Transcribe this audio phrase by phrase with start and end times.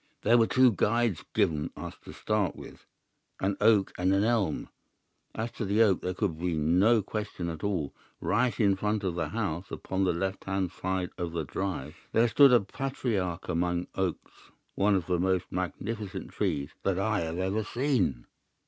[0.23, 2.87] There were two guides given us to start with,
[3.39, 4.69] an oak and an elm.
[5.35, 7.93] As to the oak there could be no question at all.
[8.19, 12.27] Right in front of the house, upon the left hand side of the drive, there
[12.27, 17.63] stood a patriarch among oaks, one of the most magnificent trees that I have ever
[17.63, 18.25] seen.